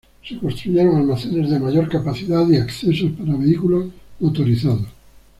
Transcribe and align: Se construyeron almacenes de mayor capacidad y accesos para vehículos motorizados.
Se 0.27 0.35
construyeron 0.39 0.95
almacenes 0.95 1.51
de 1.51 1.59
mayor 1.59 1.87
capacidad 1.87 2.49
y 2.49 2.55
accesos 2.57 3.11
para 3.11 3.37
vehículos 3.37 3.85
motorizados. 4.19 4.87